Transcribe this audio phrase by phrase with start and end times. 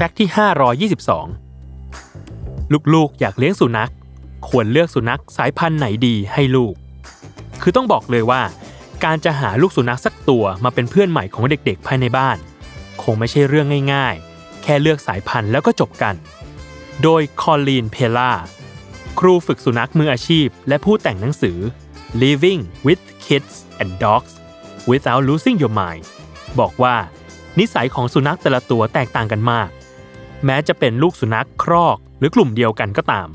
[0.00, 0.30] fact ที่
[0.96, 3.92] 522 ลูกๆ อยากเลี้ยงสุนัข
[4.48, 6.74] ควรเลือกสุนัขสายพันธุ์ไหนดีให้ลูก
[7.62, 8.42] คือต้องบอกเลยว่า
[9.04, 12.36] การจะหาลูกสุนัขสักตัวมาเป็นเพื่อนใหม่ของเด็กๆ ภายในบ้าน
[13.02, 16.14] คงไม่ใช่เรื่องง่ายๆ แค่เลือกสายพันธุ์แล้วก็จบกัน
[17.02, 18.32] โดย Colleen Pelar
[19.18, 21.58] ครูฝึกสุนัขมืออาชีพ และผู้แต่งหนังสือ
[22.22, 24.32] Living with Kids and Dogs
[24.90, 26.04] Without Losing Your Mind
[26.60, 26.96] บอกว่า
[27.58, 29.68] นิสัยของสุนัขแต่ละตัวแตกต่างกันมาก
[30.44, 33.28] แม้จะเป็นลูกสุนัขครอกหรือกลุ่มเดียวกันก็ตาม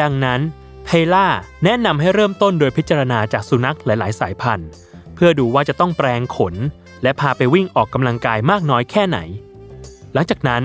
[0.00, 0.40] ดังนั้น
[0.86, 1.26] เพล่า
[1.64, 4.68] แนะนำให้เริ่มต้นโดยพิจารณาจากสุนัขหลาย ๆ สายพันธุ์
[5.14, 6.54] เพื่อดูว่าจะต้องแปลงขน
[7.02, 9.18] และพาไปวิ่งออกกำลังกายมากน้อยแค่ไหน
[10.14, 10.62] หลังจากนั้น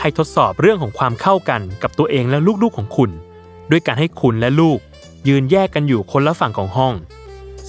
[0.00, 3.10] ให้ทดสอบเรื่องของความเข้ากันกับตัวเองและลูกๆของคุณ
[3.70, 4.78] ด้วยการให้คุณและลูก
[5.28, 6.94] ยืนแยกกันอยู่คนละฝั่งของห้อง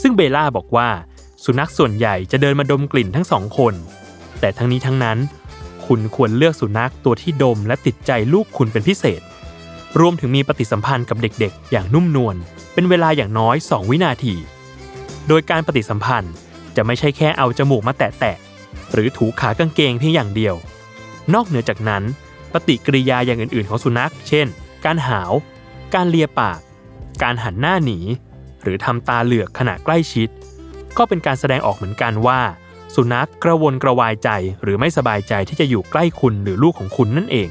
[0.02, 0.90] ซึ่งเบล่าบอกว่า
[1.43, 3.73] สุนัขส่วนใหญ่จะเดินมาดมกลิ่นทั้งสองคน
[4.40, 5.18] แต่ทั้งนี้ทั้งนั้น
[5.88, 9.22] คุณควรเลือกสุนัขตัวที่ดมและติดใจลูกคุณเป็นพิเศษ
[9.99, 12.35] รวมถึงมีปฏิสัมพันธ์กับเด็กๆ อย่างนุ่มนวล
[12.74, 14.35] เป็นเวลาอย่างน้อย 2 วินาที
[15.27, 16.34] โดยการปฏิสัมพันธ์
[16.76, 20.55] จะไม่ใช่แค่เอาจมูกมาแตะๆ หรือถูขากางเกงเพียงอย่างเดียว
[21.34, 22.04] นอกเหนือจากนั้น
[22.54, 24.48] ปฏิกิริยาอย่างอื่นๆ ของสุนัข เช่น
[24.85, 25.32] การหาว
[25.94, 26.60] การเลียปาก
[27.24, 27.99] การหันหน้าหนี
[28.62, 30.29] หรือทำตาเหลือกขณะใกล้ชิด
[30.98, 32.41] ก็เป็นการแสดงออกเหมือนกันว่า
[32.96, 34.30] สุนัขกระวนกระวายใจ
[34.63, 37.49] หรือไม่สบายใจที่จะอยู่ใกล้คุณหรือลูกของคุณนั่นเอง